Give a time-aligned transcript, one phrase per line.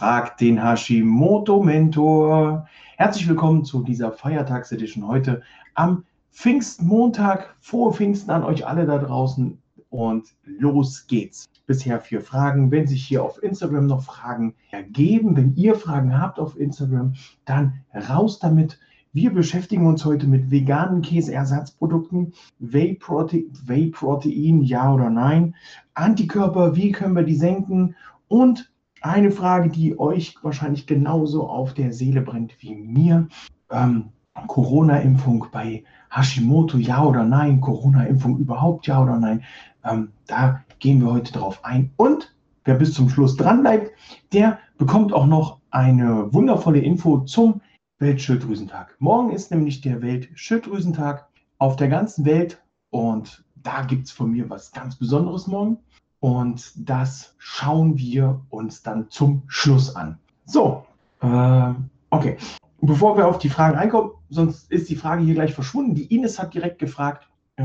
[0.00, 2.66] fragt den Hashimoto-Mentor.
[2.96, 5.42] Herzlich willkommen zu dieser Feiertagsedition heute
[5.74, 7.54] am Pfingstmontag.
[7.60, 9.58] Frohe Pfingsten an euch alle da draußen
[9.90, 11.50] und los geht's.
[11.66, 12.70] Bisher vier Fragen.
[12.70, 17.12] Wenn sich hier auf Instagram noch Fragen ergeben, wenn ihr Fragen habt auf Instagram,
[17.44, 18.78] dann raus damit.
[19.12, 25.54] Wir beschäftigen uns heute mit veganen Käseersatzprodukten, Whey-Protein, Whey-Protein, ja oder nein,
[25.92, 27.96] Antikörper, wie können wir die senken
[28.28, 28.69] und
[29.02, 33.28] eine Frage, die euch wahrscheinlich genauso auf der Seele brennt wie mir.
[33.70, 34.10] Ähm,
[34.46, 37.60] Corona-Impfung bei Hashimoto, ja oder nein?
[37.60, 39.42] Corona-Impfung überhaupt, ja oder nein?
[39.84, 41.90] Ähm, da gehen wir heute drauf ein.
[41.96, 43.92] Und wer bis zum Schluss dran bleibt,
[44.32, 47.60] der bekommt auch noch eine wundervolle Info zum
[47.98, 48.96] Weltschilddrüsentag.
[48.98, 54.48] Morgen ist nämlich der Weltschilddrüsentag auf der ganzen Welt und da gibt es von mir
[54.48, 55.78] was ganz Besonderes morgen
[56.20, 60.18] und das schauen wir uns dann zum Schluss an.
[60.44, 60.86] So,
[61.20, 61.72] äh,
[62.10, 62.36] okay.
[62.82, 65.94] Bevor wir auf die Fragen reinkommen, sonst ist die Frage hier gleich verschwunden.
[65.94, 67.64] Die Ines hat direkt gefragt, äh,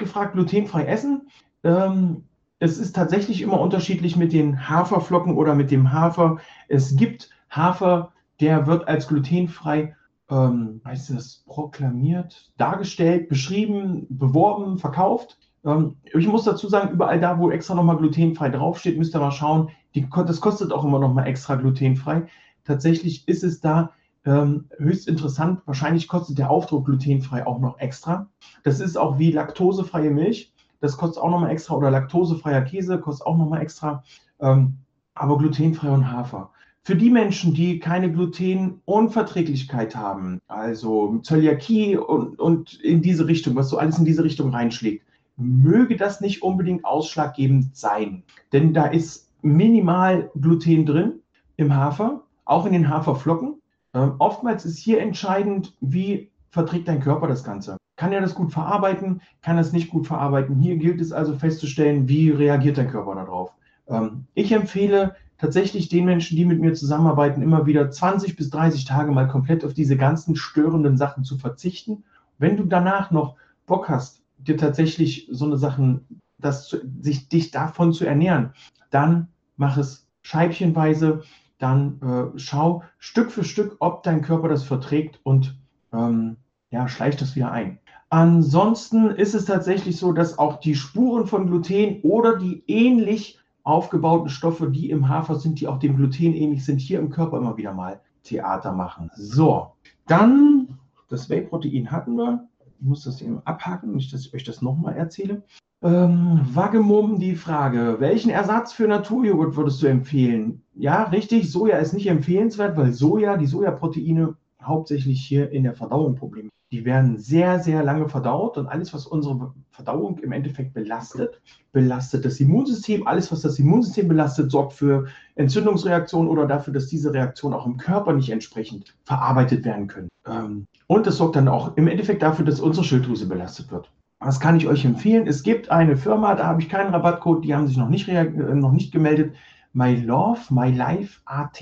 [0.00, 1.28] gefragt, glutenfrei essen.
[1.62, 2.24] Ähm,
[2.58, 6.38] es ist tatsächlich immer unterschiedlich mit den Haferflocken oder mit dem Hafer.
[6.66, 9.94] Es gibt Hafer, der wird als glutenfrei,
[10.30, 15.38] ähm, heißt das, proklamiert, dargestellt, beschrieben, beworben, verkauft.
[15.64, 19.32] Ähm, ich muss dazu sagen, überall da, wo extra nochmal glutenfrei draufsteht, müsst ihr mal
[19.32, 19.70] schauen.
[19.94, 22.26] Die, das kostet auch immer nochmal extra glutenfrei.
[22.64, 23.90] Tatsächlich ist es da
[24.24, 25.62] ähm, höchst interessant.
[25.66, 28.28] Wahrscheinlich kostet der Aufdruck glutenfrei auch noch extra.
[28.62, 30.52] Das ist auch wie laktosefreie Milch.
[30.80, 31.74] Das kostet auch nochmal extra.
[31.74, 34.04] Oder laktosefreier Käse kostet auch nochmal extra.
[34.40, 34.78] Ähm,
[35.14, 36.50] aber glutenfrei und Hafer.
[36.82, 43.68] Für die Menschen, die keine Glutenunverträglichkeit haben, also Zöliakie und, und in diese Richtung, was
[43.68, 45.04] so alles in diese Richtung reinschlägt,
[45.36, 48.22] möge das nicht unbedingt ausschlaggebend sein.
[48.52, 51.20] Denn da ist minimal Gluten drin
[51.56, 53.60] im Hafer, auch in den Haferflocken.
[53.92, 57.76] Ähm, oftmals ist hier entscheidend, wie verträgt dein Körper das Ganze.
[57.96, 59.20] Kann er das gut verarbeiten?
[59.42, 60.56] Kann er es nicht gut verarbeiten?
[60.56, 63.52] Hier gilt es also festzustellen, wie reagiert dein Körper darauf.
[63.88, 68.84] Ähm, ich empfehle tatsächlich den Menschen, die mit mir zusammenarbeiten, immer wieder 20 bis 30
[68.84, 72.04] Tage mal komplett auf diese ganzen störenden Sachen zu verzichten.
[72.38, 77.92] Wenn du danach noch Bock hast, dir tatsächlich so eine Sachen, das, sich, dich davon
[77.92, 78.52] zu ernähren,
[78.90, 81.22] dann mach es scheibchenweise,
[81.58, 85.58] dann äh, schau Stück für Stück, ob dein Körper das verträgt und
[85.92, 86.36] ähm,
[86.70, 87.78] ja, schleich das wieder ein.
[88.10, 94.28] Ansonsten ist es tatsächlich so, dass auch die Spuren von Gluten oder die ähnlich aufgebauten
[94.28, 97.56] Stoffe, die im Hafer sind, die auch dem Gluten ähnlich sind, hier im Körper immer
[97.56, 99.10] wieder mal Theater machen.
[99.14, 99.72] So,
[100.06, 102.48] dann das Whey-Protein hatten wir.
[102.64, 105.42] Ich muss das eben abhaken, nicht, dass ich euch das nochmal erzähle.
[105.82, 110.62] Ähm, Wagemum die Frage, welchen Ersatz für Naturjoghurt würdest du empfehlen?
[110.74, 116.14] Ja, richtig, Soja ist nicht empfehlenswert, weil Soja, die Sojaproteine hauptsächlich hier in der Verdauung
[116.16, 116.50] Probleme.
[116.72, 121.40] Die werden sehr, sehr lange verdaut und alles, was unsere Verdauung im Endeffekt belastet,
[121.72, 123.06] belastet das Immunsystem.
[123.08, 127.76] Alles, was das Immunsystem belastet, sorgt für Entzündungsreaktionen oder dafür, dass diese Reaktionen auch im
[127.76, 130.08] Körper nicht entsprechend verarbeitet werden können.
[130.26, 133.90] Ähm, und das sorgt dann auch im Endeffekt dafür, dass unsere Schilddrüse belastet wird.
[134.20, 135.26] Was kann ich euch empfehlen?
[135.26, 138.24] Es gibt eine Firma, da habe ich keinen Rabattcode, die haben sich noch nicht, äh,
[138.24, 139.34] noch nicht gemeldet.
[139.72, 141.60] My Love, My Life AT.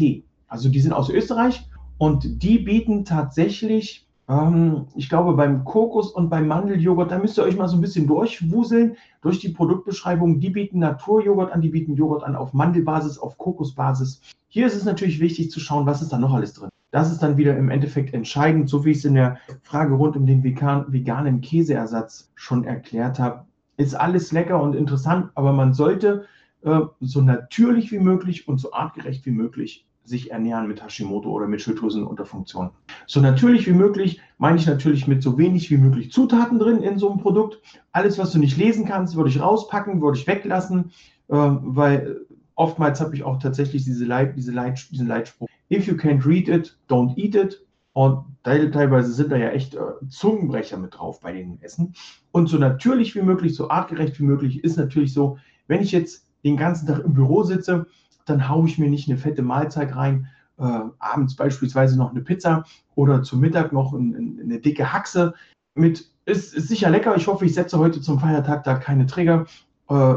[0.49, 6.31] Also die sind aus Österreich und die bieten tatsächlich, ähm, ich glaube, beim Kokos und
[6.31, 10.39] beim Mandeljoghurt, da müsst ihr euch mal so ein bisschen durchwuseln durch die Produktbeschreibung.
[10.39, 14.21] Die bieten Naturjoghurt an, die bieten Joghurt an auf Mandelbasis, auf Kokosbasis.
[14.47, 16.71] Hier ist es natürlich wichtig zu schauen, was ist da noch alles drin.
[16.91, 20.17] Das ist dann wieder im Endeffekt entscheidend, so wie ich es in der Frage rund
[20.17, 23.45] um den vegan, veganen Käseersatz schon erklärt habe.
[23.77, 26.25] Ist alles lecker und interessant, aber man sollte
[26.63, 31.47] äh, so natürlich wie möglich und so artgerecht wie möglich sich ernähren mit Hashimoto oder
[31.47, 32.71] mit Schilddrüsenunterfunktion.
[33.07, 36.99] So natürlich wie möglich meine ich natürlich mit so wenig wie möglich Zutaten drin in
[36.99, 37.61] so einem Produkt.
[37.93, 40.93] Alles, was du nicht lesen kannst, würde ich rauspacken, würde ich weglassen,
[41.29, 42.21] äh, weil
[42.55, 46.49] oftmals habe ich auch tatsächlich diese Leit, diese Leit, diesen Leitspruch, if you can't read
[46.49, 47.65] it, don't eat it.
[47.93, 51.95] Und teilweise sind da ja echt äh, Zungenbrecher mit drauf bei den Essen.
[52.31, 56.27] Und so natürlich wie möglich, so artgerecht wie möglich ist natürlich so, wenn ich jetzt
[56.45, 57.87] den ganzen Tag im Büro sitze,
[58.29, 62.65] dann haue ich mir nicht eine fette Mahlzeit rein, äh, abends beispielsweise noch eine Pizza
[62.95, 65.35] oder zum Mittag noch ein, ein, eine dicke Haxe
[65.75, 67.17] mit, ist, ist sicher lecker.
[67.17, 69.47] Ich hoffe, ich setze heute zum Feiertag da keine Trigger.
[69.89, 70.15] Äh,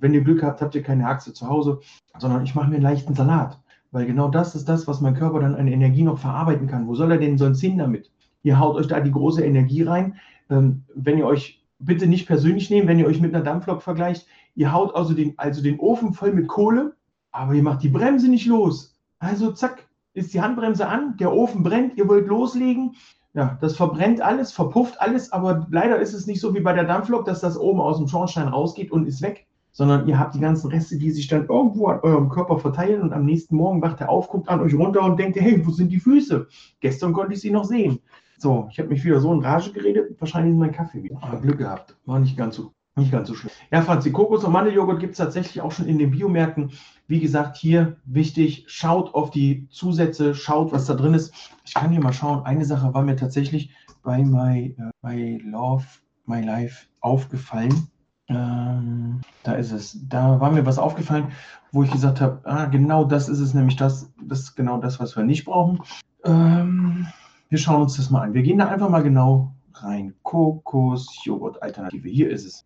[0.00, 1.80] wenn ihr Glück habt, habt ihr keine Haxe zu Hause,
[2.18, 3.60] sondern ich mache mir einen leichten Salat.
[3.92, 6.88] Weil genau das ist das, was mein Körper dann an Energie noch verarbeiten kann.
[6.88, 8.10] Wo soll er denn sonst hin damit?
[8.42, 10.16] Ihr haut euch da die große Energie rein.
[10.50, 14.26] Ähm, wenn ihr euch bitte nicht persönlich nehmt, wenn ihr euch mit einer Dampflok vergleicht,
[14.54, 16.94] ihr haut also den, also den Ofen voll mit Kohle,
[17.34, 18.96] aber ihr macht die Bremse nicht los.
[19.18, 22.94] Also zack, ist die Handbremse an, der Ofen brennt, ihr wollt loslegen.
[23.34, 26.84] Ja, das verbrennt alles, verpufft alles, aber leider ist es nicht so wie bei der
[26.84, 30.40] Dampflok, dass das oben aus dem Schornstein rausgeht und ist weg, sondern ihr habt die
[30.40, 34.00] ganzen Reste, die sich dann irgendwo an eurem Körper verteilen und am nächsten Morgen wacht
[34.00, 36.46] er auf, guckt an euch runter und denkt, hey, wo sind die Füße?
[36.78, 37.98] Gestern konnte ich sie noch sehen.
[38.38, 41.18] So, ich habe mich wieder so in Rage geredet, wahrscheinlich ist mein Kaffee wieder.
[41.20, 43.52] Aber Glück gehabt, war nicht ganz so, nicht ganz so schlimm.
[43.72, 46.72] Ja, Franzi, Kokos- und Mandeljoghurt gibt es tatsächlich auch schon in den Biomärkten.
[47.08, 51.34] Wie gesagt, hier wichtig, schaut auf die Zusätze, schaut, was da drin ist.
[51.64, 52.44] Ich kann hier mal schauen.
[52.44, 53.70] Eine Sache war mir tatsächlich
[54.02, 55.84] bei My, uh, My Love,
[56.26, 57.88] My Life aufgefallen.
[58.28, 59.98] Ähm, da ist es.
[60.08, 61.32] Da war mir was aufgefallen,
[61.72, 65.00] wo ich gesagt habe, ah, genau das ist es, nämlich das, das ist genau das,
[65.00, 65.80] was wir nicht brauchen.
[66.24, 67.08] Ähm,
[67.48, 68.34] wir schauen uns das mal an.
[68.34, 70.14] Wir gehen da einfach mal genau rein.
[70.22, 72.08] Kokos-Joghurt-Alternative.
[72.08, 72.64] Hier ist es.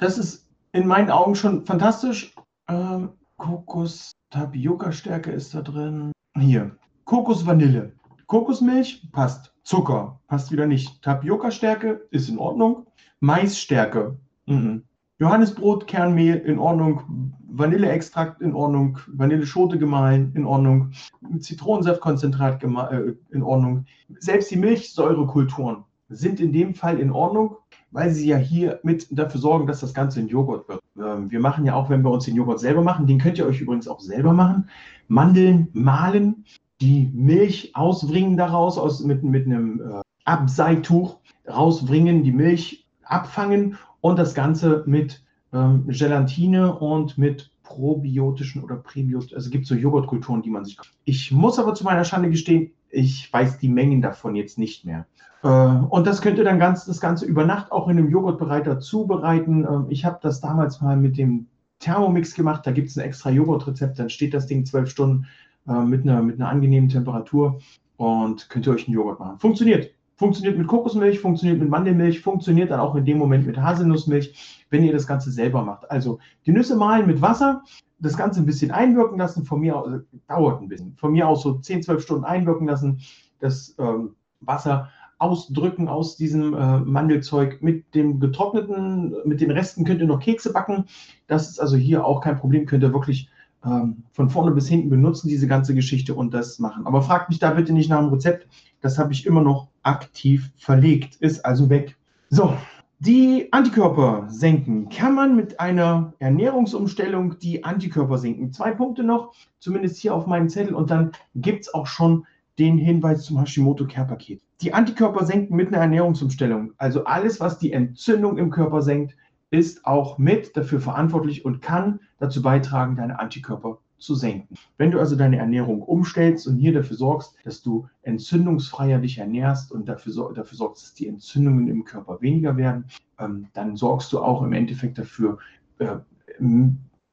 [0.00, 2.34] Das ist in meinen Augen schon fantastisch.
[2.68, 6.10] Ähm, Kokos, Tapioca-Stärke ist da drin.
[6.38, 6.74] Hier.
[7.04, 7.92] Kokos-Vanille.
[8.26, 9.54] Kokosmilch passt.
[9.62, 11.02] Zucker passt wieder nicht.
[11.02, 12.86] Tapioca-Stärke ist in Ordnung.
[13.20, 14.16] Maisstärke.
[14.46, 14.84] Mhm.
[15.18, 17.34] Johannisbrot, Kernmehl in Ordnung.
[17.48, 18.98] Vanilleextrakt in Ordnung.
[19.06, 20.92] Vanilleschote gemahlen in Ordnung.
[21.40, 23.84] Zitronensaftkonzentrat äh, in Ordnung.
[24.18, 27.56] Selbst die Milchsäurekulturen sind in dem Fall in Ordnung,
[27.92, 30.80] weil sie ja hier mit dafür sorgen, dass das Ganze in Joghurt wird.
[30.98, 33.46] Ähm, wir machen ja auch, wenn wir uns den Joghurt selber machen, den könnt ihr
[33.46, 34.68] euch übrigens auch selber machen.
[35.08, 36.44] Mandeln mahlen,
[36.80, 44.18] die Milch ausbringen daraus aus, mit, mit einem äh, Abseituch rausbringen, die Milch abfangen und
[44.18, 50.42] das Ganze mit ähm, Gelatine und mit probiotischen oder präbiotischen, also es gibt so Joghurtkulturen,
[50.42, 50.76] die man sich.
[51.04, 55.06] Ich muss aber zu meiner Schande gestehen, ich weiß die Mengen davon jetzt nicht mehr.
[55.42, 58.80] Äh, und das könnt ihr dann ganz, das Ganze über Nacht auch in einem Joghurtbereiter
[58.80, 59.64] zubereiten.
[59.64, 61.46] Ähm, ich habe das damals mal mit dem
[61.78, 62.66] Thermomix gemacht.
[62.66, 63.98] Da gibt es ein extra Joghurtrezept.
[63.98, 65.26] Dann steht das Ding zwölf Stunden
[65.66, 67.60] äh, mit, einer, mit einer angenehmen Temperatur
[67.96, 69.38] und könnt ihr euch einen Joghurt machen.
[69.38, 69.90] Funktioniert.
[70.20, 74.84] Funktioniert mit Kokosmilch, funktioniert mit Mandelmilch, funktioniert dann auch in dem Moment mit Haselnussmilch, wenn
[74.84, 75.90] ihr das Ganze selber macht.
[75.90, 77.62] Also die Nüsse mahlen mit Wasser,
[78.00, 81.26] das Ganze ein bisschen einwirken lassen, von mir aus, also, dauert ein bisschen, von mir
[81.26, 83.00] aus so 10, 12 Stunden einwirken lassen,
[83.38, 90.02] das ähm, Wasser ausdrücken aus diesem äh, Mandelzeug mit dem getrockneten, mit den Resten könnt
[90.02, 90.84] ihr noch Kekse backen.
[91.28, 93.30] Das ist also hier auch kein Problem, könnt ihr wirklich
[93.64, 96.86] ähm, von vorne bis hinten benutzen, diese ganze Geschichte und das machen.
[96.86, 98.48] Aber fragt mich da bitte nicht nach dem Rezept.
[98.80, 101.96] Das habe ich immer noch aktiv verlegt, ist also weg.
[102.30, 102.54] So,
[103.00, 104.88] die Antikörper senken.
[104.90, 108.52] Kann man mit einer Ernährungsumstellung die Antikörper senken?
[108.52, 110.74] Zwei Punkte noch, zumindest hier auf meinem Zettel.
[110.74, 112.26] Und dann gibt es auch schon
[112.58, 114.42] den Hinweis zum Hashimoto-Care-Paket.
[114.60, 116.72] Die Antikörper senken mit einer Ernährungsumstellung.
[116.76, 119.16] Also alles, was die Entzündung im Körper senkt,
[119.50, 124.54] ist auch mit dafür verantwortlich und kann dazu beitragen, deine Antikörper zu senken.
[124.78, 129.72] Wenn du also deine Ernährung umstellst und hier dafür sorgst, dass du entzündungsfreier dich ernährst
[129.72, 132.86] und dafür, dafür sorgst, dass die Entzündungen im Körper weniger werden,
[133.18, 135.38] ähm, dann sorgst du auch im Endeffekt dafür,
[135.78, 135.96] äh,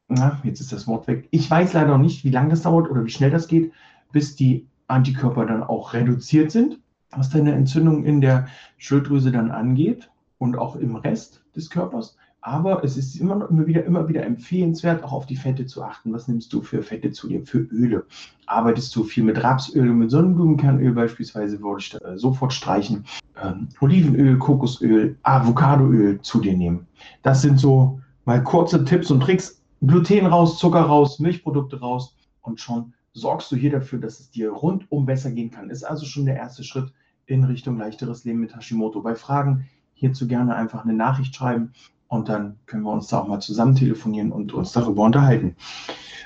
[0.07, 1.27] na, jetzt ist das Wort weg.
[1.31, 3.73] Ich weiß leider noch nicht, wie lange das dauert oder wie schnell das geht,
[4.13, 6.79] bis die Antikörper dann auch reduziert sind,
[7.11, 8.47] was deine Entzündung in der
[8.77, 12.15] Schilddrüse dann angeht und auch im Rest des Körpers.
[12.47, 15.83] Aber es ist immer, noch, immer, wieder, immer wieder empfehlenswert, auch auf die Fette zu
[15.83, 16.13] achten.
[16.13, 18.05] Was nimmst du für Fette zu dir, für Öle?
[18.45, 23.03] Arbeitest du viel mit Rapsöl und mit Sonnenblumenkernöl beispielsweise, würde ich äh, sofort streichen.
[23.43, 26.87] Ähm, Olivenöl, Kokosöl, Avocadoöl zu dir nehmen.
[27.21, 29.61] Das sind so mal kurze Tipps und Tricks.
[29.85, 34.51] Gluten raus, Zucker raus, Milchprodukte raus und schon sorgst du hier dafür, dass es dir
[34.51, 35.69] rundum besser gehen kann.
[35.69, 36.93] Ist also schon der erste Schritt
[37.25, 39.01] in Richtung leichteres Leben mit Hashimoto.
[39.01, 41.73] Bei Fragen hierzu gerne einfach eine Nachricht schreiben
[42.07, 45.55] und dann können wir uns da auch mal zusammen telefonieren und uns darüber unterhalten.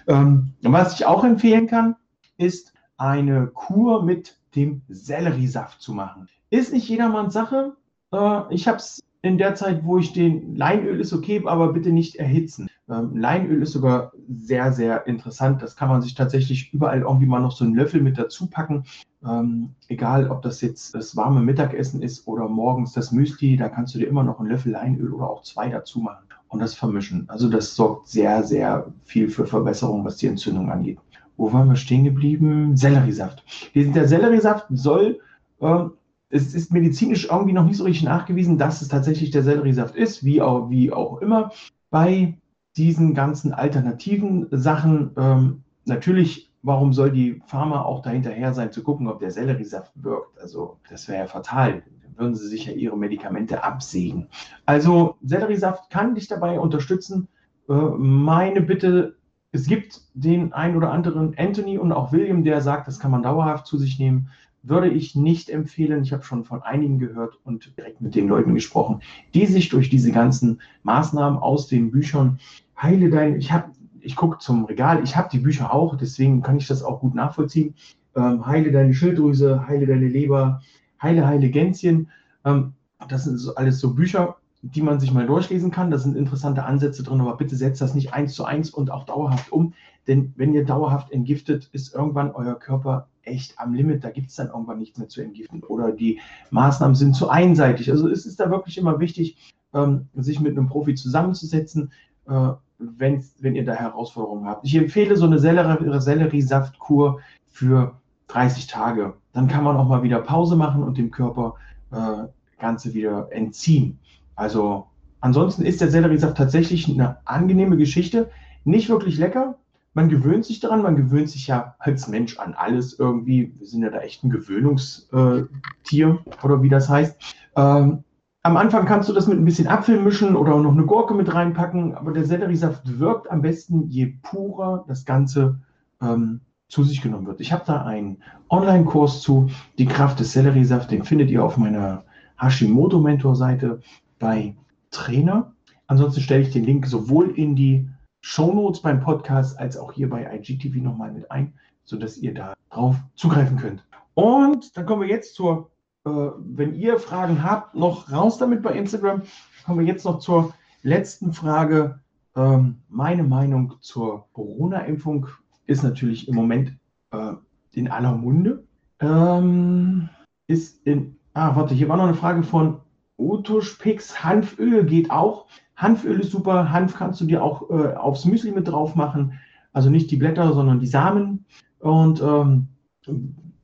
[0.08, 1.96] Ähm, was ich auch empfehlen kann,
[2.38, 6.28] ist eine Kur mit dem Selleriesaft zu machen.
[6.50, 7.76] Ist nicht jedermanns Sache.
[8.12, 11.92] Äh, ich habe es in der Zeit, wo ich den Leinöl ist okay, aber bitte
[11.92, 12.68] nicht erhitzen.
[12.90, 15.62] Ähm, Leinöl ist sogar sehr, sehr interessant.
[15.62, 18.84] Das kann man sich tatsächlich überall irgendwie mal noch so einen Löffel mit dazu packen.
[19.24, 23.94] Ähm, egal, ob das jetzt das warme Mittagessen ist oder morgens das Müsli, da kannst
[23.94, 27.30] du dir immer noch einen Löffel Leinöl oder auch zwei dazu machen und das vermischen.
[27.30, 30.98] Also das sorgt sehr, sehr viel für Verbesserung, was die Entzündung angeht.
[31.38, 32.76] Wo waren wir stehen geblieben?
[32.76, 33.44] Selleriesaft.
[33.76, 35.20] Der Selleriesaft soll,
[35.60, 35.86] äh,
[36.32, 40.24] es ist medizinisch irgendwie noch nicht so richtig nachgewiesen, dass es tatsächlich der Selleriesaft ist,
[40.24, 41.52] wie auch, wie auch immer.
[41.90, 42.38] Bei
[42.78, 49.08] diesen ganzen alternativen Sachen, ähm, natürlich warum soll die Pharma auch dahinterher sein, zu gucken,
[49.08, 50.40] ob der Selleriesaft wirkt?
[50.40, 51.84] Also, das wäre ja fatal.
[52.04, 54.28] Dann würden sie sich ja ihre Medikamente absägen.
[54.66, 57.28] Also, Selleriesaft kann dich dabei unterstützen.
[57.68, 59.16] Äh, meine Bitte,
[59.52, 63.24] es gibt den einen oder anderen Anthony und auch William, der sagt, das kann man
[63.24, 64.30] dauerhaft zu sich nehmen.
[64.64, 66.04] Würde ich nicht empfehlen.
[66.04, 69.02] Ich habe schon von einigen gehört und direkt mit den Leuten gesprochen,
[69.34, 72.40] die sich durch diese ganzen Maßnahmen aus den Büchern
[72.82, 73.72] heile dein, ich habe,
[74.02, 77.16] ich gucke zum Regal, ich habe die Bücher auch, deswegen kann ich das auch gut
[77.16, 77.76] nachvollziehen.
[78.16, 80.62] Ähm, heile deine Schilddrüse, heile deine Leber,
[81.02, 82.10] heile, heile Gänschen.
[82.44, 82.74] Ähm,
[83.08, 85.92] das sind alles so Bücher, die man sich mal durchlesen kann.
[85.92, 89.06] Da sind interessante Ansätze drin, aber bitte setzt das nicht eins zu eins und auch
[89.06, 89.74] dauerhaft um.
[90.08, 94.04] Denn wenn ihr dauerhaft entgiftet, ist irgendwann euer Körper echt am Limit.
[94.04, 95.64] Da gibt es dann irgendwann nichts mehr zu entgiften.
[95.64, 97.90] Oder die Maßnahmen sind zu einseitig.
[97.90, 101.92] Also es ist da wirklich immer wichtig, ähm, sich mit einem Profi zusammenzusetzen,
[102.28, 104.66] äh, wenn, wenn ihr da Herausforderungen habt.
[104.66, 109.14] Ich empfehle so eine Selleriesaftkur für 30 Tage.
[109.34, 111.56] Dann kann man auch mal wieder Pause machen und dem Körper
[111.92, 112.28] äh,
[112.60, 114.00] Ganze wieder entziehen.
[114.36, 114.88] Also
[115.20, 118.30] ansonsten ist der Selleriesaft tatsächlich eine angenehme Geschichte.
[118.64, 119.58] Nicht wirklich lecker.
[119.94, 123.54] Man gewöhnt sich daran, man gewöhnt sich ja als Mensch an alles irgendwie.
[123.58, 127.36] Wir sind ja da echt ein Gewöhnungstier oder wie das heißt.
[127.58, 128.04] Ähm,
[128.44, 131.34] am Anfang kannst du das mit ein bisschen Apfel mischen oder noch eine Gurke mit
[131.34, 135.60] reinpacken, aber der Selleriesaft wirkt am besten, je purer das Ganze
[136.02, 137.42] ähm, zu sich genommen wird.
[137.42, 138.18] Ich habe da einen
[138.50, 142.04] Online-Kurs zu, die Kraft des Selleriesaft, den findet ihr auf meiner
[142.40, 143.82] Hashimoto-Mentor-Seite
[144.18, 144.56] bei
[144.90, 145.52] Trainer.
[145.86, 147.90] Ansonsten stelle ich den Link sowohl in die
[148.22, 151.54] Show Notes beim Podcast als auch hier bei IGTV nochmal mit ein,
[151.84, 153.84] sodass ihr da drauf zugreifen könnt.
[154.14, 155.72] Und dann kommen wir jetzt zur,
[156.06, 159.24] äh, wenn ihr Fragen habt, noch raus damit bei Instagram.
[159.66, 160.54] Kommen wir jetzt noch zur
[160.84, 162.00] letzten Frage.
[162.36, 165.28] Ähm, meine Meinung zur Corona-Impfung
[165.66, 166.78] ist natürlich im Moment
[167.12, 167.34] äh,
[167.72, 168.64] in aller Munde.
[169.00, 170.10] Ähm,
[170.48, 172.82] ist in, ah, warte, hier war noch eine Frage von
[173.18, 175.48] Otuschpix, Hanföl geht auch.
[175.82, 176.72] Hanföl ist super.
[176.72, 179.40] Hanf kannst du dir auch äh, aufs Müsli mit drauf machen.
[179.74, 181.46] Also nicht die Blätter, sondern die Samen.
[181.80, 182.68] Und ähm,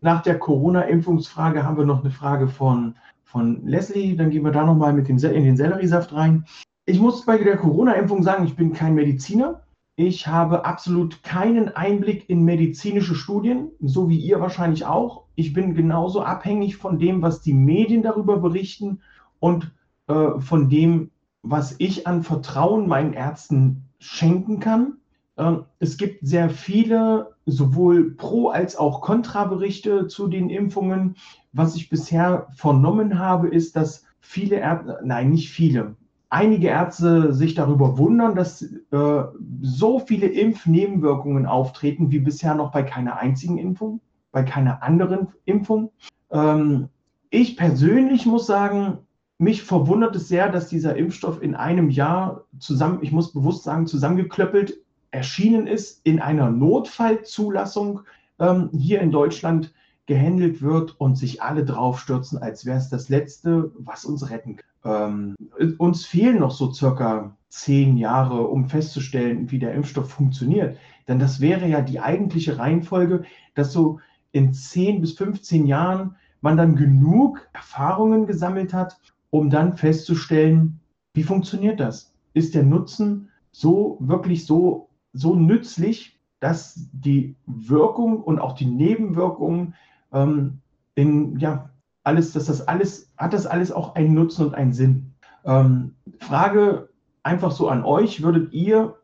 [0.02, 4.16] nach der Corona-Impfungsfrage haben wir noch eine Frage von, von Leslie.
[4.16, 6.46] Dann gehen wir da nochmal in den Selleriesaft rein.
[6.86, 9.64] Ich muss bei der Corona-Impfung sagen, ich bin kein Mediziner.
[10.00, 15.24] Ich habe absolut keinen Einblick in medizinische Studien, so wie ihr wahrscheinlich auch.
[15.36, 19.02] Ich bin genauso abhängig von dem, was die Medien darüber berichten
[19.40, 19.72] und
[20.08, 21.10] äh, von dem,
[21.44, 24.98] was ich an Vertrauen meinen Ärzten schenken kann.
[25.38, 31.16] Äh, es gibt sehr viele sowohl Pro- als auch Kontra-Berichte zu den Impfungen.
[31.54, 35.96] Was ich bisher vernommen habe, ist, dass viele Ärzte, nein, nicht viele,
[36.30, 39.24] einige Ärzte sich darüber wundern, dass äh,
[39.62, 45.92] so viele Impfnebenwirkungen auftreten wie bisher noch bei keiner einzigen Impfung, bei keiner anderen Impfung.
[46.30, 46.90] Ähm,
[47.30, 49.00] ich persönlich muss sagen,
[49.40, 53.88] mich verwundert es sehr, dass dieser Impfstoff in einem Jahr zusammen, ich muss bewusst sagen,
[53.88, 54.80] zusammengeklöppelt
[55.12, 58.02] erschienen ist, in einer Notfallzulassung
[58.40, 59.74] ähm, hier in Deutschland
[60.06, 64.66] gehandelt wird und sich alle draufstürzen, als wäre es das Letzte, was uns retten kann.
[64.86, 65.36] Ähm,
[65.78, 70.78] uns fehlen noch so circa zehn Jahre, um festzustellen, wie der Impfstoff funktioniert.
[71.08, 73.24] Denn das wäre ja die eigentliche Reihenfolge,
[73.54, 74.00] dass so
[74.32, 78.98] in 10 bis 15 Jahren man dann genug Erfahrungen gesammelt hat,
[79.30, 80.80] um dann festzustellen,
[81.14, 82.14] wie funktioniert das?
[82.34, 89.74] Ist der Nutzen so wirklich so, so nützlich, dass die Wirkung und auch die Nebenwirkungen
[90.14, 90.60] ähm,
[90.96, 91.72] in, ja,
[92.04, 95.14] alles, dass das alles, hat das alles auch einen Nutzen und einen Sinn?
[95.44, 96.90] Ähm, Frage
[97.24, 98.96] einfach so an euch, würdet ihr,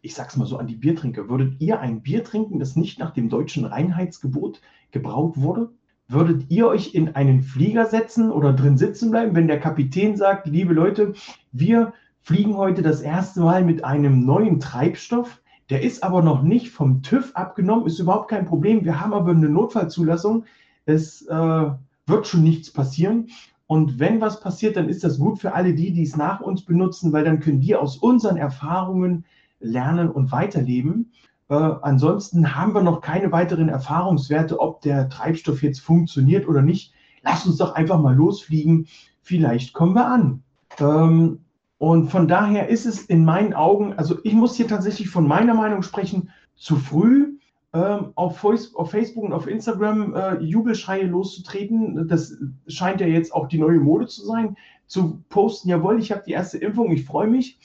[0.00, 3.10] ich sag's mal so an die Biertrinker, würdet ihr ein Bier trinken, das nicht nach
[3.10, 4.60] dem deutschen Reinheitsgebot
[4.92, 5.70] gebraut wurde?
[6.08, 10.46] Würdet ihr euch in einen Flieger setzen oder drin sitzen bleiben, wenn der Kapitän sagt,
[10.46, 11.14] liebe Leute,
[11.50, 11.92] wir
[12.22, 17.02] fliegen heute das erste Mal mit einem neuen Treibstoff, der ist aber noch nicht vom
[17.02, 18.84] TÜV abgenommen, ist überhaupt kein Problem.
[18.84, 20.44] Wir haben aber eine Notfallzulassung.
[20.84, 21.70] Es äh,
[22.06, 23.28] wird schon nichts passieren.
[23.66, 26.64] Und wenn was passiert, dann ist das gut für alle die, die es nach uns
[26.64, 29.24] benutzen, weil dann können wir aus unseren Erfahrungen
[29.58, 31.10] lernen und weiterleben.
[31.48, 36.92] Äh, ansonsten haben wir noch keine weiteren Erfahrungswerte, ob der Treibstoff jetzt funktioniert oder nicht.
[37.22, 38.86] Lass uns doch einfach mal losfliegen.
[39.22, 40.42] Vielleicht kommen wir an.
[40.78, 41.40] Ähm,
[41.78, 45.54] und von daher ist es in meinen Augen, also ich muss hier tatsächlich von meiner
[45.54, 47.36] Meinung sprechen, zu früh
[47.74, 52.08] ähm, auf, auf, Facebook und auf Instagram äh, Jubelschreie loszutreten.
[52.08, 52.34] Das
[52.66, 54.56] scheint ja jetzt auch die neue Mode zu sein
[54.86, 57.58] zu posten, jawohl, ich habe die erste Impfung, ich freue mich.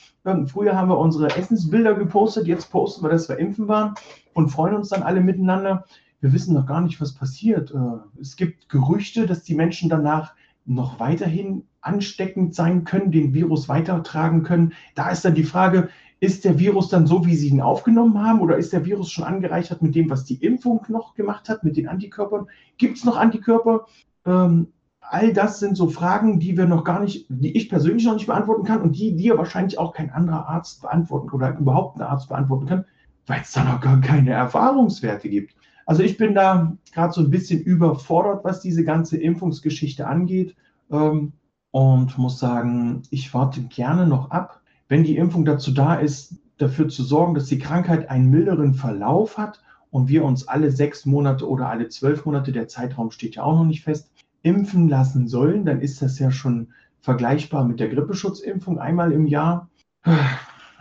[0.47, 3.95] Früher haben wir unsere Essensbilder gepostet, jetzt posten wir, dass wir impfen waren
[4.33, 5.85] und freuen uns dann alle miteinander.
[6.19, 7.71] Wir wissen noch gar nicht, was passiert.
[7.71, 13.67] Äh, es gibt Gerüchte, dass die Menschen danach noch weiterhin ansteckend sein können, den Virus
[13.67, 14.73] weitertragen können.
[14.93, 18.41] Da ist dann die Frage, ist der Virus dann so, wie Sie ihn aufgenommen haben,
[18.41, 21.75] oder ist der Virus schon angereichert mit dem, was die Impfung noch gemacht hat, mit
[21.77, 22.45] den Antikörpern?
[22.77, 23.87] Gibt es noch Antikörper?
[24.25, 24.67] Ähm,
[25.01, 28.27] all das sind so Fragen, die wir noch gar nicht, die ich persönlich noch nicht
[28.27, 32.29] beantworten kann und die dir wahrscheinlich auch kein anderer Arzt beantworten oder überhaupt ein Arzt
[32.29, 32.85] beantworten kann,
[33.27, 35.55] weil es da noch gar keine Erfahrungswerte gibt.
[35.85, 40.55] Also ich bin da gerade so ein bisschen überfordert, was diese ganze Impfungsgeschichte angeht
[40.91, 41.33] ähm,
[41.71, 46.87] und muss sagen, ich warte gerne noch ab, wenn die Impfung dazu da ist, dafür
[46.87, 51.49] zu sorgen, dass die Krankheit einen milderen Verlauf hat und wir uns alle sechs Monate
[51.49, 54.11] oder alle zwölf Monate, der Zeitraum steht ja auch noch nicht fest,
[54.43, 56.67] impfen lassen sollen, dann ist das ja schon
[57.01, 59.69] vergleichbar mit der Grippeschutzimpfung einmal im Jahr.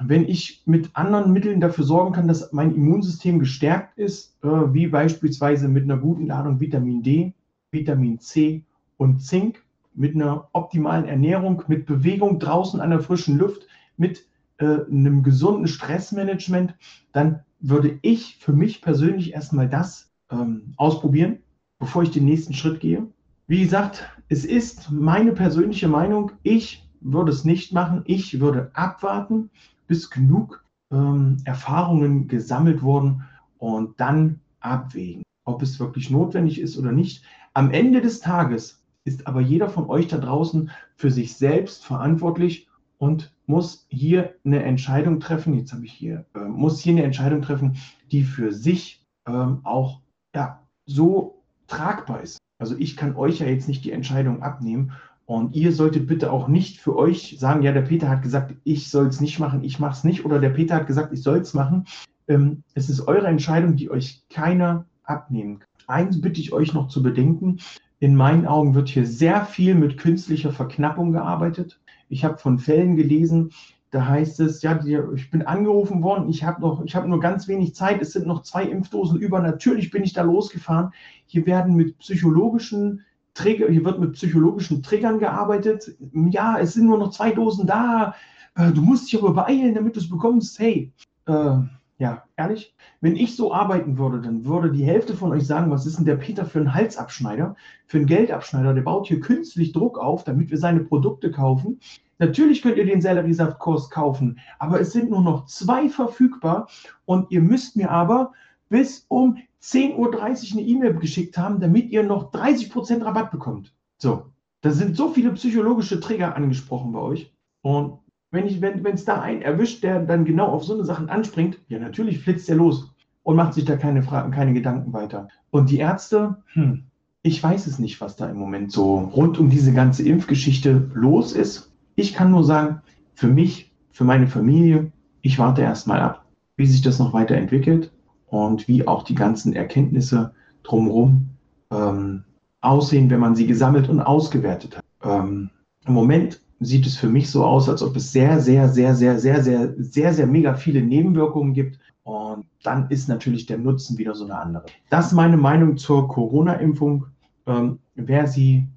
[0.02, 4.86] Wenn ich mit anderen Mitteln dafür sorgen kann, dass mein Immunsystem gestärkt ist, äh, wie
[4.86, 7.34] beispielsweise mit einer guten Ladung Vitamin D,
[7.70, 8.64] Vitamin C
[8.96, 9.62] und Zink,
[9.94, 14.26] mit einer optimalen Ernährung, mit Bewegung draußen an der frischen Luft, mit
[14.58, 16.74] äh, einem gesunden Stressmanagement,
[17.12, 21.38] dann würde ich für mich persönlich erstmal das ähm, ausprobieren,
[21.78, 23.06] bevor ich den nächsten Schritt gehe.
[23.50, 26.30] Wie gesagt, es ist meine persönliche Meinung.
[26.44, 28.02] Ich würde es nicht machen.
[28.04, 29.50] Ich würde abwarten,
[29.88, 33.24] bis genug ähm, Erfahrungen gesammelt wurden
[33.58, 37.24] und dann abwägen, ob es wirklich notwendig ist oder nicht.
[37.52, 42.68] Am Ende des Tages ist aber jeder von euch da draußen für sich selbst verantwortlich
[42.98, 45.54] und muss hier eine Entscheidung treffen.
[45.54, 47.78] Jetzt habe ich hier, äh, muss hier eine Entscheidung treffen,
[48.12, 50.02] die für sich ähm, auch
[50.36, 52.39] ja, so tragbar ist.
[52.60, 54.92] Also ich kann euch ja jetzt nicht die Entscheidung abnehmen
[55.30, 58.90] und ihr solltet bitte auch nicht für euch sagen, ja, der Peter hat gesagt, ich
[58.90, 60.24] soll es nicht machen, ich mache es nicht.
[60.24, 61.86] Oder der Peter hat gesagt, ich soll es machen.
[62.26, 65.68] Ähm, es ist eure Entscheidung, die euch keiner abnehmen kann.
[65.86, 67.58] Eins bitte ich euch noch zu bedenken.
[68.00, 71.80] In meinen Augen wird hier sehr viel mit künstlicher Verknappung gearbeitet.
[72.08, 73.52] Ich habe von Fällen gelesen,
[73.90, 74.78] da heißt es, ja,
[75.14, 78.64] ich bin angerufen worden, ich habe noch, nur ganz wenig Zeit, es sind noch zwei
[78.64, 79.40] Impfdosen über.
[79.40, 80.92] Natürlich bin ich da losgefahren.
[81.26, 85.96] Hier werden mit psychologischen Trigger, hier wird mit psychologischen Triggern gearbeitet.
[86.30, 88.14] Ja, es sind nur noch zwei Dosen da.
[88.54, 90.58] Äh, du musst dich aber beeilen, damit du es bekommst.
[90.60, 90.92] Hey,
[91.26, 91.56] äh,
[91.98, 95.84] ja, ehrlich, wenn ich so arbeiten würde, dann würde die Hälfte von euch sagen, was
[95.84, 99.98] ist denn der Peter für ein Halsabschneider, für einen Geldabschneider, der baut hier künstlich Druck
[99.98, 101.80] auf, damit wir seine Produkte kaufen.
[102.20, 106.68] Natürlich könnt ihr den Selleriesaftkurs kaufen, aber es sind nur noch zwei verfügbar
[107.06, 108.32] und ihr müsst mir aber
[108.68, 113.74] bis um 10.30 Uhr eine E-Mail geschickt haben, damit ihr noch 30% Rabatt bekommt.
[113.96, 114.26] So,
[114.60, 117.98] da sind so viele psychologische Trigger angesprochen bei euch und
[118.30, 121.78] wenn es wenn, da einen erwischt, der dann genau auf so eine Sachen anspringt, ja,
[121.78, 125.28] natürlich flitzt er los und macht sich da keine Fragen, keine Gedanken weiter.
[125.50, 126.84] Und die Ärzte, hm,
[127.22, 131.32] ich weiß es nicht, was da im Moment so rund um diese ganze Impfgeschichte los
[131.32, 131.69] ist.
[132.00, 132.80] Ich kann nur sagen,
[133.12, 136.24] für mich, für meine Familie, ich warte erstmal ab,
[136.56, 137.92] wie sich das noch weiterentwickelt
[138.28, 140.32] und wie auch die ganzen Erkenntnisse
[140.62, 141.28] drumherum
[141.70, 142.24] ähm,
[142.62, 144.84] aussehen, wenn man sie gesammelt und ausgewertet hat.
[145.04, 145.50] Ähm,
[145.86, 149.18] Im Moment sieht es für mich so aus, als ob es sehr, sehr, sehr, sehr,
[149.18, 151.78] sehr, sehr, sehr, sehr mega viele Nebenwirkungen gibt.
[152.04, 154.64] Und dann ist natürlich der Nutzen wieder so eine andere.
[154.88, 157.08] Das ist meine Meinung zur Corona-Impfung.
[157.46, 158.68] Ähm, wer sie,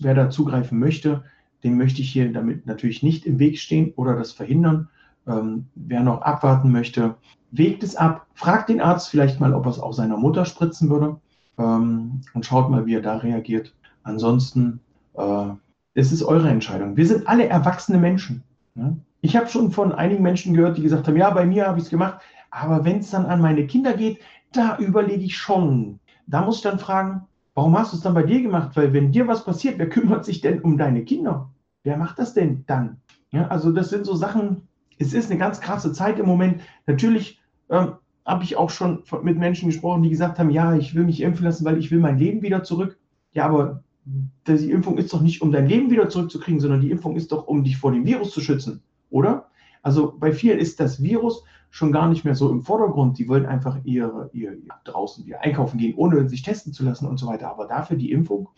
[0.00, 1.22] wer da zugreifen möchte,
[1.66, 4.88] dem möchte ich hier damit natürlich nicht im Weg stehen oder das verhindern.
[5.26, 7.16] Ähm, wer noch abwarten möchte,
[7.50, 10.88] wägt es ab, fragt den Arzt vielleicht mal, ob er es auch seiner Mutter spritzen
[10.88, 11.16] würde
[11.58, 13.74] ähm, und schaut mal, wie er da reagiert.
[14.04, 14.80] Ansonsten
[15.14, 15.48] äh,
[15.94, 16.96] es ist eure Entscheidung.
[16.96, 18.42] Wir sind alle erwachsene Menschen.
[18.74, 18.96] Ne?
[19.22, 21.84] Ich habe schon von einigen Menschen gehört, die gesagt haben, ja, bei mir habe ich
[21.84, 24.20] es gemacht, aber wenn es dann an meine Kinder geht,
[24.52, 25.98] da überlege ich schon.
[26.26, 27.22] Da muss ich dann fragen,
[27.54, 28.76] warum hast du es dann bei dir gemacht?
[28.76, 31.50] Weil wenn dir was passiert, wer kümmert sich denn um deine Kinder?
[31.86, 32.96] Wer macht das denn dann?
[33.30, 34.62] Ja, also das sind so Sachen,
[34.98, 36.60] es ist eine ganz krasse Zeit im Moment.
[36.88, 37.92] Natürlich ähm,
[38.24, 41.44] habe ich auch schon mit Menschen gesprochen, die gesagt haben, ja, ich will mich impfen
[41.44, 42.98] lassen, weil ich will mein Leben wieder zurück.
[43.34, 47.14] Ja, aber die Impfung ist doch nicht, um dein Leben wieder zurückzukriegen, sondern die Impfung
[47.14, 49.46] ist doch, um dich vor dem Virus zu schützen, oder?
[49.80, 53.16] Also bei vielen ist das Virus schon gar nicht mehr so im Vordergrund.
[53.16, 57.06] Die wollen einfach ihre, ihr, ihr draußen wieder einkaufen gehen, ohne sich testen zu lassen
[57.06, 57.48] und so weiter.
[57.48, 58.48] Aber dafür die Impfung.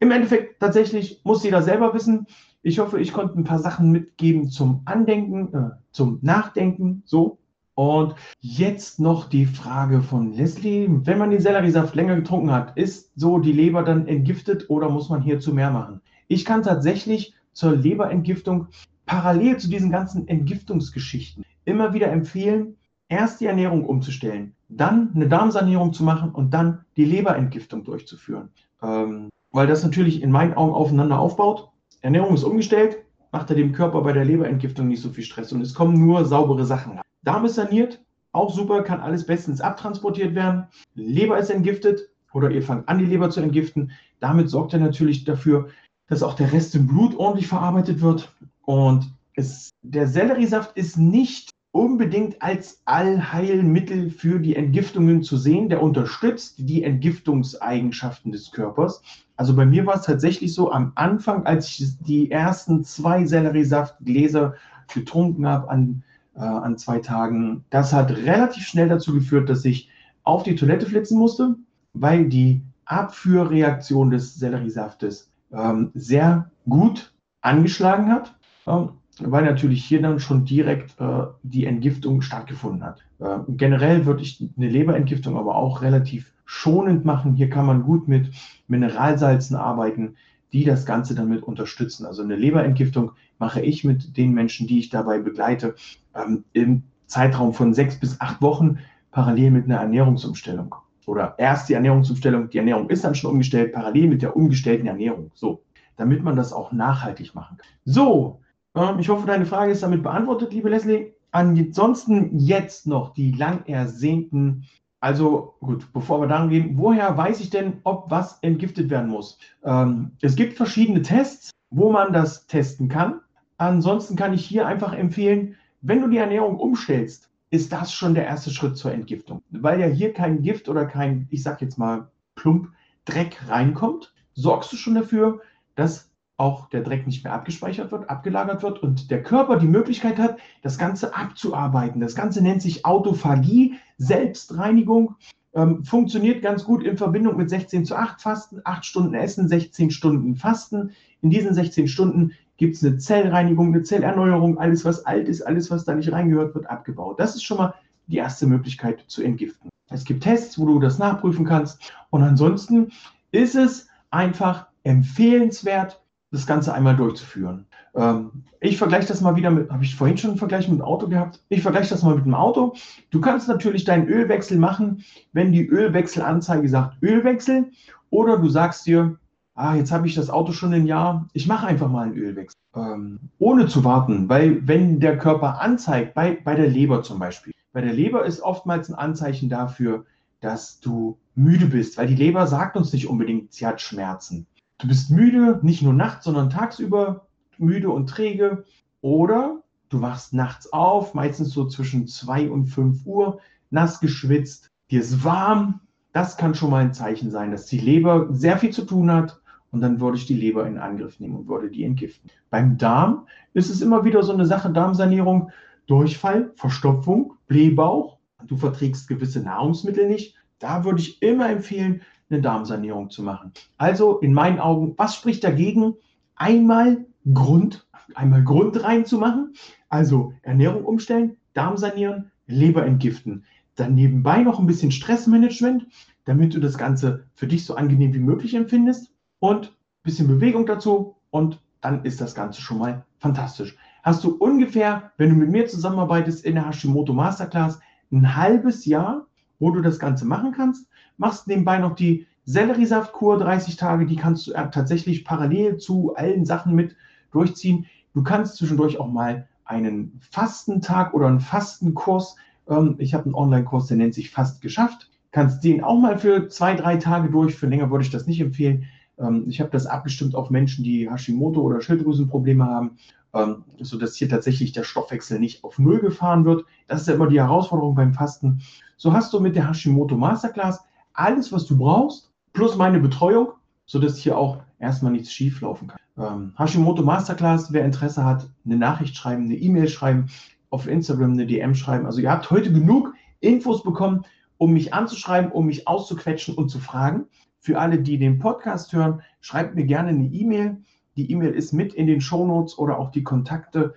[0.00, 2.26] Im Endeffekt tatsächlich muss jeder selber wissen.
[2.62, 7.38] Ich hoffe, ich konnte ein paar Sachen mitgeben zum Andenken, äh, zum Nachdenken, so.
[7.74, 10.88] Und jetzt noch die Frage von Leslie.
[10.88, 15.08] Wenn man den Selleriesaft länger getrunken hat, ist so die Leber dann entgiftet oder muss
[15.08, 16.00] man hierzu mehr machen?
[16.28, 18.68] Ich kann tatsächlich zur Leberentgiftung
[19.06, 22.76] parallel zu diesen ganzen Entgiftungsgeschichten immer wieder empfehlen,
[23.08, 28.50] erst die Ernährung umzustellen, dann eine Darmsanierung zu machen und dann die Leberentgiftung durchzuführen.
[28.82, 31.70] Ähm, weil das natürlich in meinen Augen aufeinander aufbaut.
[32.02, 32.98] Ernährung ist umgestellt,
[33.30, 36.24] macht er dem Körper bei der Leberentgiftung nicht so viel Stress und es kommen nur
[36.24, 37.00] saubere Sachen.
[37.22, 40.66] Darm ist saniert, auch super, kann alles bestens abtransportiert werden.
[40.96, 43.92] Leber ist entgiftet oder ihr fangt an, die Leber zu entgiften.
[44.18, 45.68] Damit sorgt er natürlich dafür,
[46.08, 48.34] dass auch der Rest im Blut ordentlich verarbeitet wird.
[48.62, 55.68] Und es, der Selleriesaft ist nicht unbedingt als Allheilmittel für die Entgiftungen zu sehen.
[55.68, 59.02] Der unterstützt die Entgiftungseigenschaften des Körpers.
[59.36, 64.54] Also bei mir war es tatsächlich so, am Anfang, als ich die ersten zwei Selleriesaftgläser
[64.94, 66.04] getrunken habe an,
[66.36, 69.90] äh, an zwei Tagen, das hat relativ schnell dazu geführt, dass ich
[70.22, 71.56] auf die Toilette flitzen musste,
[71.92, 78.36] weil die Abführreaktion des Selleriesaftes ähm, sehr gut angeschlagen hat.
[78.68, 83.04] Ähm, weil natürlich hier dann schon direkt äh, die Entgiftung stattgefunden hat.
[83.20, 87.34] Äh, generell würde ich eine Leberentgiftung aber auch relativ schonend machen.
[87.34, 88.30] Hier kann man gut mit
[88.66, 90.16] Mineralsalzen arbeiten,
[90.52, 92.06] die das Ganze damit unterstützen.
[92.06, 95.74] Also eine Leberentgiftung mache ich mit den Menschen, die ich dabei begleite,
[96.14, 98.78] ähm, im Zeitraum von sechs bis acht Wochen
[99.10, 100.74] parallel mit einer Ernährungsumstellung.
[101.06, 105.30] Oder erst die Ernährungsumstellung, die Ernährung ist dann schon umgestellt, parallel mit der umgestellten Ernährung.
[105.34, 105.62] So,
[105.96, 107.66] damit man das auch nachhaltig machen kann.
[107.84, 108.40] So,
[108.74, 111.12] ähm, ich hoffe, deine Frage ist damit beantwortet, liebe Leslie.
[111.30, 114.66] Ansonsten jetzt noch die lang ersehnten,
[115.00, 119.38] also gut, bevor wir daran gehen, woher weiß ich denn, ob was entgiftet werden muss?
[119.64, 123.20] Ähm, es gibt verschiedene Tests, wo man das testen kann.
[123.58, 128.26] Ansonsten kann ich hier einfach empfehlen, wenn du die Ernährung umstellst, ist das schon der
[128.26, 129.42] erste Schritt zur Entgiftung.
[129.50, 132.68] Weil ja hier kein Gift oder kein, ich sag jetzt mal, Plump
[133.04, 135.40] Dreck reinkommt, sorgst du schon dafür,
[135.74, 140.18] dass auch der Dreck nicht mehr abgespeichert wird, abgelagert wird und der Körper die Möglichkeit
[140.18, 142.00] hat, das Ganze abzuarbeiten.
[142.00, 145.14] Das Ganze nennt sich Autophagie, Selbstreinigung,
[145.54, 149.90] ähm, funktioniert ganz gut in Verbindung mit 16 zu 8 Fasten, 8 Stunden Essen, 16
[149.92, 150.90] Stunden Fasten.
[151.22, 155.70] In diesen 16 Stunden gibt es eine Zellreinigung, eine Zellerneuerung, alles was alt ist, alles
[155.70, 157.20] was da nicht reingehört, wird abgebaut.
[157.20, 157.74] Das ist schon mal
[158.08, 159.70] die erste Möglichkeit zu entgiften.
[159.90, 162.90] Es gibt Tests, wo du das nachprüfen kannst und ansonsten
[163.30, 166.03] ist es einfach empfehlenswert,
[166.34, 167.66] das Ganze einmal durchzuführen.
[167.94, 170.84] Ähm, ich vergleiche das mal wieder mit, habe ich vorhin schon einen Vergleich mit dem
[170.84, 171.40] Auto gehabt?
[171.48, 172.74] Ich vergleiche das mal mit dem Auto.
[173.10, 177.70] Du kannst natürlich deinen Ölwechsel machen, wenn die Ölwechselanzeige sagt Ölwechsel
[178.10, 179.18] oder du sagst dir,
[179.54, 182.58] ah, jetzt habe ich das Auto schon ein Jahr, ich mache einfach mal einen Ölwechsel.
[182.74, 187.52] Ähm, ohne zu warten, weil wenn der Körper anzeigt, bei, bei der Leber zum Beispiel,
[187.72, 190.04] bei der Leber ist oftmals ein Anzeichen dafür,
[190.40, 194.46] dass du müde bist, weil die Leber sagt uns nicht unbedingt, sie hat Schmerzen.
[194.78, 197.26] Du bist müde, nicht nur nachts, sondern tagsüber
[197.58, 198.64] müde und träge.
[199.00, 205.00] Oder du wachst nachts auf, meistens so zwischen 2 und 5 Uhr, nass geschwitzt, dir
[205.00, 205.80] ist warm.
[206.12, 209.40] Das kann schon mal ein Zeichen sein, dass die Leber sehr viel zu tun hat.
[209.70, 212.30] Und dann würde ich die Leber in Angriff nehmen und würde die entgiften.
[212.48, 215.50] Beim Darm ist es immer wieder so eine Sache, Darmsanierung,
[215.86, 218.18] Durchfall, Verstopfung, Blähbauch.
[218.46, 220.36] Du verträgst gewisse Nahrungsmittel nicht.
[220.60, 222.02] Da würde ich immer empfehlen,
[222.34, 223.52] eine Darmsanierung zu machen.
[223.78, 225.94] Also in meinen Augen, was spricht dagegen?
[226.36, 229.54] Einmal Grund, einmal Grund reinzumachen,
[229.88, 233.44] also Ernährung umstellen, Darm sanieren, Leber entgiften.
[233.76, 235.86] Dann nebenbei noch ein bisschen Stressmanagement,
[236.24, 240.66] damit du das Ganze für dich so angenehm wie möglich empfindest und ein bisschen Bewegung
[240.66, 243.76] dazu und dann ist das Ganze schon mal fantastisch.
[244.02, 247.80] Hast du ungefähr, wenn du mit mir zusammenarbeitest in der Hashimoto Masterclass,
[248.12, 249.26] ein halbes Jahr,
[249.58, 254.46] wo du das Ganze machen kannst machst nebenbei noch die Selleriesaftkur 30 Tage, die kannst
[254.46, 256.96] du äh, tatsächlich parallel zu allen Sachen mit
[257.32, 257.86] durchziehen.
[258.12, 262.36] Du kannst zwischendurch auch mal einen Fastentag oder einen Fastenkurs,
[262.68, 266.48] ähm, ich habe einen Online-Kurs, der nennt sich Fast geschafft, kannst den auch mal für
[266.48, 268.84] zwei, drei Tage durch, für länger würde ich das nicht empfehlen.
[269.18, 272.98] Ähm, ich habe das abgestimmt auf Menschen, die Hashimoto oder Schilddrüsenprobleme haben,
[273.32, 276.64] ähm, sodass hier tatsächlich der Stoffwechsel nicht auf Null gefahren wird.
[276.86, 278.60] Das ist ja immer die Herausforderung beim Fasten.
[278.96, 283.52] So hast du mit der Hashimoto Masterclass alles, was du brauchst, plus meine Betreuung,
[283.86, 285.98] sodass hier auch erstmal nichts schief laufen kann.
[286.16, 290.26] Ähm, Hashimoto Masterclass, wer Interesse hat, eine Nachricht schreiben, eine E-Mail schreiben,
[290.70, 292.06] auf Instagram eine DM schreiben.
[292.06, 294.24] Also ihr habt heute genug Infos bekommen,
[294.58, 297.26] um mich anzuschreiben, um mich auszuquetschen und zu fragen.
[297.58, 300.76] Für alle, die den Podcast hören, schreibt mir gerne eine E-Mail.
[301.16, 303.94] Die E-Mail ist mit in den Shownotes oder auch die Kontakte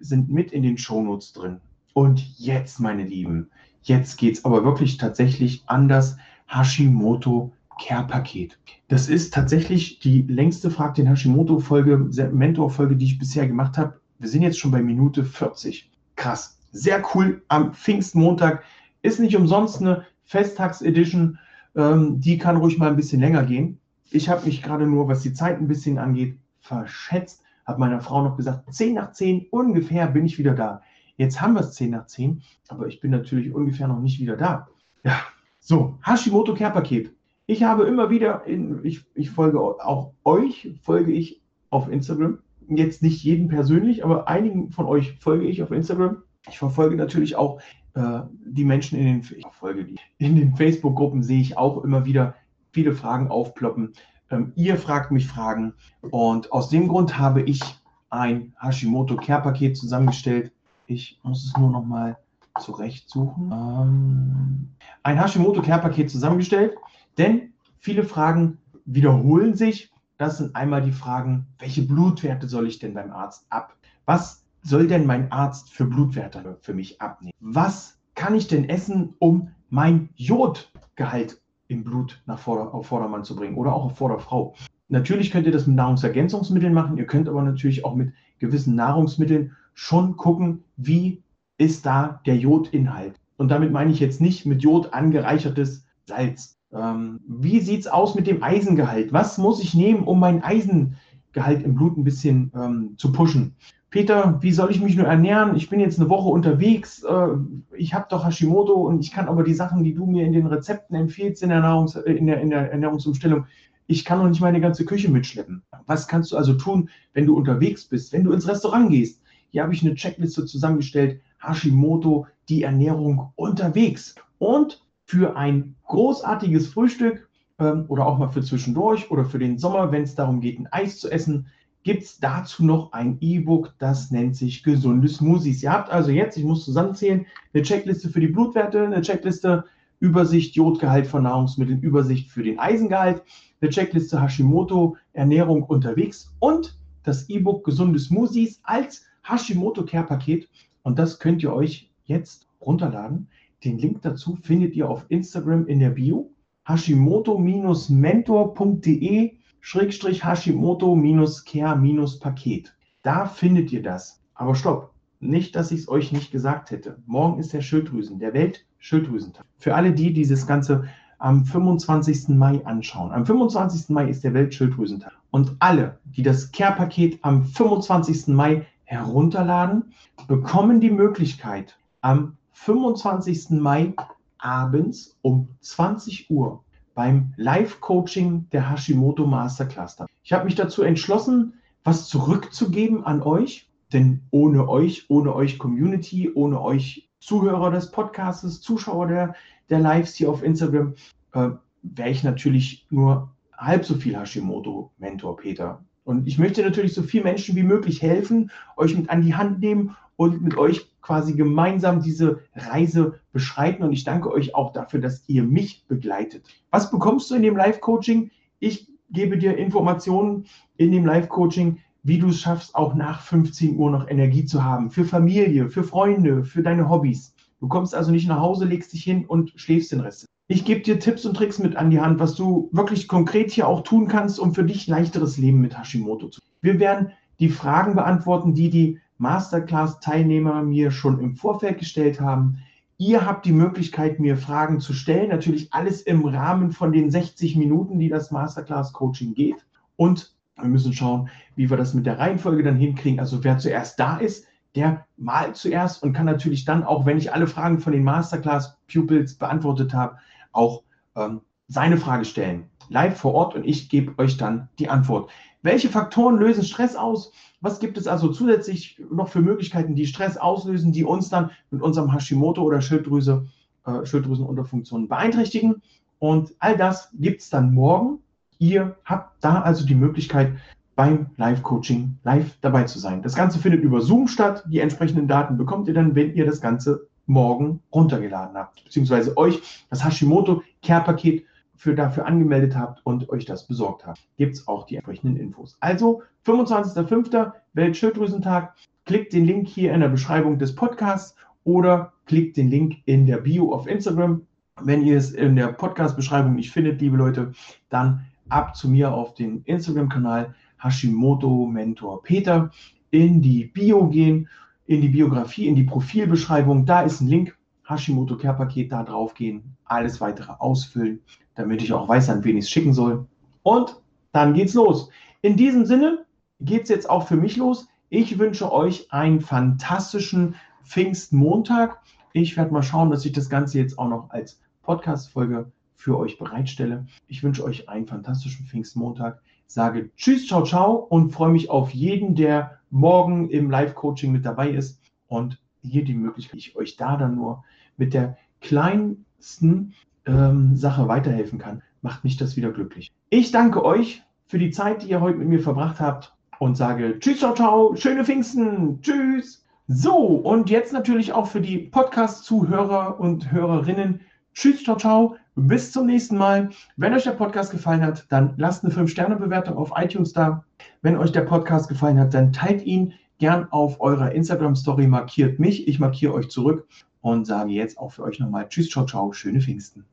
[0.00, 1.60] sind mit in den Shownotes drin.
[1.94, 3.50] Und jetzt, meine Lieben,
[3.82, 6.16] jetzt geht es aber wirklich tatsächlich anders
[6.46, 8.58] Hashimoto Care Paket.
[8.88, 11.98] Das ist tatsächlich die längste Frag den Hashimoto Folge,
[12.32, 14.00] Mentor Folge, die ich bisher gemacht habe.
[14.18, 15.90] Wir sind jetzt schon bei Minute 40.
[16.16, 16.58] Krass.
[16.72, 17.42] Sehr cool.
[17.48, 18.62] Am Pfingstmontag
[19.02, 21.38] ist nicht umsonst eine Festtags-Edition.
[21.74, 23.78] Ähm, die kann ruhig mal ein bisschen länger gehen.
[24.10, 27.42] Ich habe mich gerade nur, was die Zeit ein bisschen angeht, verschätzt.
[27.66, 30.82] habe meiner Frau noch gesagt, 10 nach 10 ungefähr bin ich wieder da.
[31.16, 34.36] Jetzt haben wir es 10 nach 10, aber ich bin natürlich ungefähr noch nicht wieder
[34.36, 34.68] da.
[35.02, 35.20] Ja,
[35.66, 37.12] so, Hashimoto Care Paket.
[37.46, 42.38] Ich habe immer wieder, in, ich, ich folge auch euch, folge ich auf Instagram.
[42.68, 46.22] Jetzt nicht jeden persönlich, aber einigen von euch folge ich auf Instagram.
[46.48, 47.60] Ich verfolge natürlich auch
[47.94, 52.36] äh, die Menschen in den, in den Facebook-Gruppen, sehe ich auch immer wieder
[52.70, 53.94] viele Fragen aufploppen.
[54.30, 57.60] Ähm, ihr fragt mich Fragen und aus dem Grund habe ich
[58.08, 60.52] ein Hashimoto Care Paket zusammengestellt.
[60.86, 62.18] Ich muss es nur noch mal
[62.60, 63.52] zurechtsuchen.
[63.52, 64.68] Ähm,
[65.02, 66.74] ein Hashimoto Care Paket zusammengestellt,
[67.18, 69.92] denn viele Fragen wiederholen sich.
[70.18, 73.76] Das sind einmal die Fragen, welche Blutwerte soll ich denn beim Arzt ab?
[74.06, 77.34] Was soll denn mein Arzt für Blutwerte für mich abnehmen?
[77.40, 83.36] Was kann ich denn essen, um mein Jodgehalt im Blut nach Vorder auf Vordermann zu
[83.36, 84.54] bringen oder auch auf Vorderfrau?
[84.88, 86.96] Natürlich könnt ihr das mit Nahrungsergänzungsmitteln machen.
[86.96, 91.22] Ihr könnt aber natürlich auch mit gewissen Nahrungsmitteln schon gucken, wie
[91.58, 93.14] ist da der Jodinhalt.
[93.36, 96.58] Und damit meine ich jetzt nicht mit Jod angereichertes Salz.
[96.72, 99.12] Ähm, wie sieht es aus mit dem Eisengehalt?
[99.12, 103.54] Was muss ich nehmen, um mein Eisengehalt im Blut ein bisschen ähm, zu pushen?
[103.90, 105.56] Peter, wie soll ich mich nur ernähren?
[105.56, 107.02] Ich bin jetzt eine Woche unterwegs.
[107.02, 107.28] Äh,
[107.76, 110.46] ich habe doch Hashimoto und ich kann aber die Sachen, die du mir in den
[110.46, 113.46] Rezepten empfiehlst in der, Nahrungs äh, in der, in der Ernährungsumstellung,
[113.86, 115.62] ich kann noch nicht meine ganze Küche mitschleppen.
[115.86, 119.22] Was kannst du also tun, wenn du unterwegs bist, wenn du ins Restaurant gehst?
[119.50, 121.20] Hier habe ich eine Checkliste zusammengestellt.
[121.38, 124.14] Hashimoto, die Ernährung unterwegs.
[124.38, 127.28] Und für ein großartiges Frühstück
[127.58, 130.68] ähm, oder auch mal für zwischendurch oder für den Sommer, wenn es darum geht, ein
[130.70, 131.46] Eis zu essen,
[131.84, 135.62] gibt es dazu noch ein E-Book, das nennt sich Gesunde Smoothies.
[135.62, 139.64] Ihr habt also jetzt, ich muss zusammenzählen, eine Checkliste für die Blutwerte, eine Checkliste
[140.00, 143.22] Übersicht Jodgehalt von Nahrungsmitteln, Übersicht für den Eisengehalt,
[143.60, 150.48] eine Checkliste Hashimoto, Ernährung unterwegs und das E-Book Gesunde Smoothies als Hashimoto Care Paket.
[150.86, 153.26] Und das könnt ihr euch jetzt runterladen.
[153.64, 156.30] Den Link dazu findet ihr auf Instagram in der Bio.
[156.64, 162.76] Hashimoto-mentor.de Schrägstrich Hashimoto-Care-Paket.
[163.02, 164.22] Da findet ihr das.
[164.34, 167.02] Aber stopp, nicht, dass ich es euch nicht gesagt hätte.
[167.06, 169.44] Morgen ist der Schilddrüsen, der Weltschilddrüsentag.
[169.58, 170.84] Für alle die, die dieses Ganze
[171.18, 172.28] am 25.
[172.28, 173.10] Mai anschauen.
[173.10, 173.88] Am 25.
[173.88, 175.14] Mai ist der Weltschilddrüsentag.
[175.32, 178.28] Und alle, die das Care-Paket am 25.
[178.28, 179.92] Mai herunterladen,
[180.26, 183.50] bekommen die Möglichkeit, am 25.
[183.50, 183.94] Mai
[184.38, 186.64] abends um 20 Uhr
[186.94, 189.98] beim Live-Coaching der Hashimoto Masterclass.
[190.22, 196.32] Ich habe mich dazu entschlossen, was zurückzugeben an euch, denn ohne euch, ohne euch Community,
[196.34, 199.34] ohne euch Zuhörer des Podcasts, Zuschauer der,
[199.68, 200.94] der Lives hier auf Instagram,
[201.32, 201.50] äh,
[201.82, 205.84] wäre ich natürlich nur halb so viel Hashimoto-Mentor, Peter.
[206.06, 209.58] Und ich möchte natürlich so vielen Menschen wie möglich helfen, euch mit an die Hand
[209.58, 213.82] nehmen und mit euch quasi gemeinsam diese Reise beschreiten.
[213.82, 216.44] Und ich danke euch auch dafür, dass ihr mich begleitet.
[216.70, 218.30] Was bekommst du in dem Live-Coaching?
[218.60, 220.46] Ich gebe dir Informationen
[220.76, 224.92] in dem Live-Coaching, wie du es schaffst, auch nach 15 Uhr noch Energie zu haben.
[224.92, 227.34] Für Familie, für Freunde, für deine Hobbys.
[227.58, 230.26] Du kommst also nicht nach Hause, legst dich hin und schläfst den Rest.
[230.48, 233.66] Ich gebe dir Tipps und Tricks mit an die Hand, was du wirklich konkret hier
[233.66, 236.40] auch tun kannst, um für dich leichteres Leben mit Hashimoto zu.
[236.60, 242.58] Wir werden die Fragen beantworten, die die Masterclass-Teilnehmer mir schon im Vorfeld gestellt haben.
[242.96, 245.30] Ihr habt die Möglichkeit, mir Fragen zu stellen.
[245.30, 249.66] Natürlich alles im Rahmen von den 60 Minuten, die das Masterclass-Coaching geht.
[249.96, 253.18] Und wir müssen schauen, wie wir das mit der Reihenfolge dann hinkriegen.
[253.18, 257.32] Also wer zuerst da ist, der malt zuerst und kann natürlich dann, auch wenn ich
[257.32, 260.18] alle Fragen von den Masterclass-Pupils beantwortet habe,
[260.56, 260.82] auch
[261.14, 262.70] ähm, seine Frage stellen.
[262.88, 265.30] Live vor Ort und ich gebe euch dann die Antwort.
[265.62, 267.32] Welche Faktoren lösen Stress aus?
[267.60, 271.82] Was gibt es also zusätzlich noch für Möglichkeiten, die Stress auslösen, die uns dann mit
[271.82, 273.46] unserem Hashimoto oder Schilddrüse,
[273.84, 275.82] äh, Schilddrüsenunterfunktion beeinträchtigen?
[276.18, 278.20] Und all das gibt es dann morgen.
[278.58, 280.52] Ihr habt da also die Möglichkeit,
[280.94, 283.22] beim Live-Coaching live dabei zu sein.
[283.22, 284.64] Das Ganze findet über Zoom statt.
[284.68, 289.60] Die entsprechenden Daten bekommt ihr dann, wenn ihr das Ganze morgen runtergeladen habt, beziehungsweise euch
[289.90, 291.44] das Hashimoto Care-Paket
[291.76, 295.76] für dafür angemeldet habt und euch das besorgt habt, gibt es auch die entsprechenden Infos.
[295.80, 297.52] Also 25.05.
[297.74, 298.74] Weltschilddrüsentag.
[299.04, 303.38] Klickt den Link hier in der Beschreibung des Podcasts oder klickt den Link in der
[303.38, 304.46] Bio auf Instagram.
[304.82, 307.52] Wenn ihr es in der Podcast-Beschreibung nicht findet, liebe Leute,
[307.88, 312.70] dann ab zu mir auf den Instagram-Kanal Hashimoto Mentor Peter
[313.10, 314.48] in die Bio gehen,
[314.86, 316.86] in die Biografie, in die Profilbeschreibung.
[316.86, 317.56] Da ist ein Link,
[317.88, 321.20] Hashimoto Care Paket, da drauf gehen, alles weitere ausfüllen
[321.56, 323.26] damit ich auch weiß, an wen ich es schicken soll.
[323.64, 324.00] Und
[324.32, 325.10] dann geht's los.
[325.42, 326.24] In diesem Sinne
[326.60, 327.88] geht es jetzt auch für mich los.
[328.08, 332.00] Ich wünsche euch einen fantastischen Pfingstmontag.
[332.32, 336.38] Ich werde mal schauen, dass ich das Ganze jetzt auch noch als Podcast-Folge für euch
[336.38, 337.06] bereitstelle.
[337.26, 339.40] Ich wünsche euch einen fantastischen Pfingstmontag.
[339.66, 344.70] Sage Tschüss, ciao, ciao und freue mich auf jeden, der morgen im Live-Coaching mit dabei
[344.70, 347.64] ist und hier die Möglichkeit, ich euch da dann nur
[347.96, 349.94] mit der kleinsten
[350.26, 351.82] ähm, Sache weiterhelfen kann.
[352.02, 353.12] Macht mich das wieder glücklich.
[353.30, 357.18] Ich danke euch für die Zeit, die ihr heute mit mir verbracht habt und sage
[357.18, 359.64] Tschüss, ciao, ciao, schöne Pfingsten, tschüss.
[359.88, 364.20] So, und jetzt natürlich auch für die Podcast-Zuhörer und Hörerinnen.
[364.52, 365.36] Tschüss, ciao, ciao.
[365.58, 366.68] Bis zum nächsten Mal.
[366.96, 370.62] Wenn euch der Podcast gefallen hat, dann lasst eine 5-Sterne-Bewertung auf iTunes da.
[371.00, 375.88] Wenn euch der Podcast gefallen hat, dann teilt ihn gern auf eurer Instagram-Story, markiert mich.
[375.88, 376.86] Ich markiere euch zurück
[377.22, 380.06] und sage jetzt auch für euch nochmal Tschüss, ciao, ciao, schöne Pfingsten.